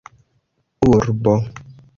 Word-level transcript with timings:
urbo 0.89 1.35